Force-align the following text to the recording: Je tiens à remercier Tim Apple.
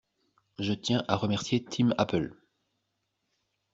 Je 0.57 0.73
tiens 0.73 1.05
à 1.07 1.15
remercier 1.15 1.63
Tim 1.63 1.91
Apple. 1.99 2.33